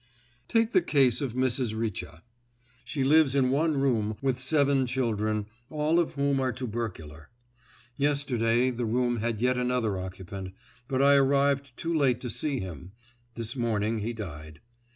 [0.47, 1.75] Take the case of Mrs.
[1.75, 2.23] Richa.
[2.83, 7.29] She lives in one room with seven children, all of whom are tubercular.
[7.97, 10.55] Yesterday the room had yet another occupant,
[10.87, 14.59] but I arrived too late to see him—this morning he died.